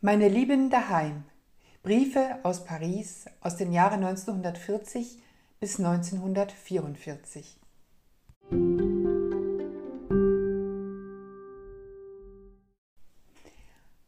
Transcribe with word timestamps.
Meine 0.00 0.28
Lieben 0.28 0.70
daheim. 0.70 1.24
Briefe 1.82 2.38
aus 2.44 2.64
Paris 2.64 3.24
aus 3.40 3.56
den 3.56 3.72
Jahren 3.72 4.04
1940 4.04 5.18
bis 5.58 5.80
1944. 5.80 7.58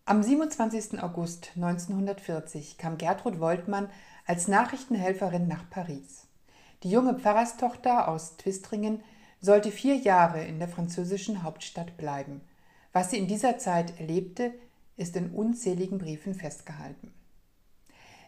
Am 0.04 0.22
27. 0.22 1.02
August 1.02 1.50
1940 1.56 2.78
kam 2.78 2.96
Gertrud 2.96 3.40
Woltmann 3.40 3.90
als 4.26 4.46
Nachrichtenhelferin 4.46 5.48
nach 5.48 5.68
Paris. 5.70 6.28
Die 6.84 6.90
junge 6.90 7.18
Pfarrerstochter 7.18 8.06
aus 8.06 8.36
Twistringen 8.36 9.02
sollte 9.40 9.72
vier 9.72 9.96
Jahre 9.96 10.44
in 10.44 10.60
der 10.60 10.68
französischen 10.68 11.42
Hauptstadt 11.42 11.96
bleiben. 11.96 12.42
Was 12.92 13.10
sie 13.10 13.18
in 13.18 13.26
dieser 13.26 13.58
Zeit 13.58 13.98
erlebte, 13.98 14.52
ist 15.00 15.16
in 15.16 15.30
unzähligen 15.30 15.98
Briefen 15.98 16.34
festgehalten. 16.34 17.12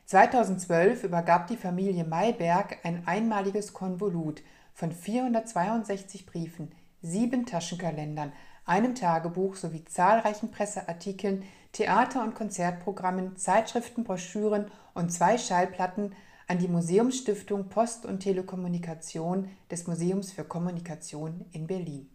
2012 0.07 1.05
übergab 1.05 1.47
die 1.47 1.57
Familie 1.57 2.05
Mayberg 2.05 2.79
ein 2.83 3.07
einmaliges 3.07 3.73
Konvolut 3.73 4.43
von 4.73 4.91
462 4.91 6.27
Briefen, 6.27 6.73
sieben 7.03 7.47
Taschenkalendern, 7.47 8.33
einem 8.65 8.95
Tagebuch 8.95 9.57
sowie 9.57 9.85
zahlreichen 9.85 10.51
Presseartikeln, 10.51 11.45
Theater- 11.73 12.23
und 12.23 12.35
Konzertprogrammen, 12.35 13.37
Zeitschriften, 13.37 14.05
Broschüren 14.05 14.71
und 14.95 15.13
zwei 15.13 15.39
Schallplatten 15.39 16.15
an 16.49 16.59
die 16.59 16.69
Museumsstiftung 16.69 17.69
Post 17.69 18.07
und 18.07 18.21
Telekommunikation 18.21 19.49
des 19.71 19.87
Museums 19.87 20.33
für 20.33 20.45
Kommunikation 20.45 21.45
in 21.53 21.67
Berlin. 21.67 22.09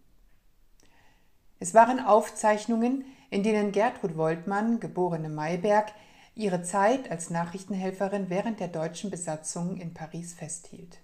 Es 1.60 1.74
waren 1.74 2.00
Aufzeichnungen, 2.00 3.06
in 3.30 3.44
denen 3.44 3.72
Gertrud 3.72 4.18
Woltmann, 4.18 4.80
geborene 4.80 5.30
Mayberg, 5.30 5.92
ihre 6.36 6.62
Zeit 6.62 7.10
als 7.10 7.30
Nachrichtenhelferin 7.30 8.30
während 8.30 8.60
der 8.60 8.68
deutschen 8.68 9.10
Besatzung 9.10 9.78
in 9.78 9.94
Paris 9.94 10.34
festhielt. 10.34 11.00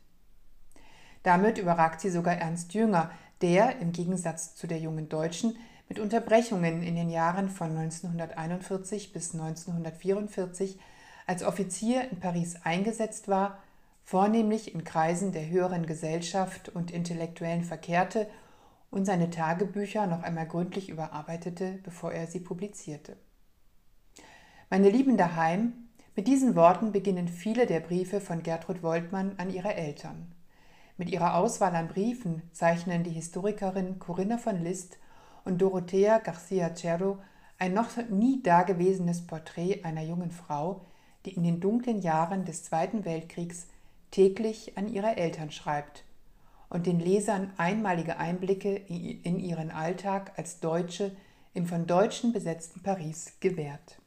Damit 1.24 1.58
überragt 1.58 2.02
sie 2.02 2.10
sogar 2.10 2.36
Ernst 2.36 2.74
Jünger, 2.74 3.12
der, 3.42 3.80
im 3.80 3.92
Gegensatz 3.92 4.56
zu 4.56 4.68
der 4.68 4.80
jungen 4.80 5.10
Deutschen, 5.10 5.58
mit 5.90 6.00
Unterbrechungen 6.00 6.84
in 6.84 6.96
den 6.96 7.10
Jahren 7.10 7.50
von 7.50 7.76
1941 7.78 9.12
bis 9.12 9.34
1944 9.34 10.80
als 11.26 11.44
Offizier 11.44 12.10
in 12.10 12.20
Paris 12.20 12.58
eingesetzt 12.64 13.28
war, 13.28 13.60
vornehmlich 14.04 14.74
in 14.74 14.84
Kreisen 14.84 15.32
der 15.32 15.48
höheren 15.50 15.86
Gesellschaft 15.86 16.70
und 16.70 16.92
Intellektuellen 16.92 17.64
verkehrte 17.64 18.28
und 18.94 19.06
seine 19.06 19.32
Tagebücher 19.32 20.06
noch 20.06 20.22
einmal 20.22 20.48
gründlich 20.48 20.88
überarbeitete, 20.88 21.80
bevor 21.84 22.14
er 22.14 22.28
sie 22.28 22.40
publizierte. 22.40 23.18
Meine 24.70 24.90
Lieben 24.90 25.18
daheim, 25.18 25.74
mit 26.16 26.28
diesen 26.28 26.56
Worten 26.56 26.92
beginnen 26.92 27.28
viele 27.28 27.66
der 27.66 27.80
Briefe 27.80 28.22
von 28.22 28.44
Gertrud 28.44 28.84
Woltmann 28.84 29.34
an 29.38 29.52
ihre 29.52 29.74
Eltern. 29.74 30.32
Mit 30.98 31.10
ihrer 31.10 31.36
Auswahl 31.36 31.76
an 31.76 31.88
Briefen 31.88 32.44
zeichnen 32.52 33.04
die 33.04 33.10
Historikerin 33.10 33.98
Corinna 33.98 34.38
von 34.38 34.62
List 34.62 35.00
und 35.44 35.60
Dorothea 35.60 36.20
Garcia 36.20 36.76
Cerro 36.76 37.18
ein 37.58 37.74
noch 37.74 37.98
nie 38.12 38.44
dagewesenes 38.44 39.26
Porträt 39.26 39.84
einer 39.84 40.04
jungen 40.04 40.30
Frau, 40.30 40.86
die 41.26 41.34
in 41.34 41.44
den 41.44 41.60
dunklen 41.60 42.00
Jahren 42.00 42.46
des 42.46 42.64
Zweiten 42.64 43.06
Weltkriegs 43.06 43.68
täglich 44.12 44.78
an 44.78 44.88
ihre 44.88 45.18
Eltern 45.18 45.50
schreibt 45.50 46.04
und 46.74 46.88
den 46.88 47.00
Lesern 47.00 47.54
einmalige 47.58 48.18
Einblicke 48.18 48.76
in 48.76 49.40
ihren 49.40 49.72
Alltag 49.72 50.34
als 50.38 50.60
Deutsche 50.60 51.16
im 51.54 51.68
von 51.68 51.86
Deutschen 51.86 52.34
besetzten 52.34 52.82
Paris 52.82 53.38
gewährt. 53.40 54.00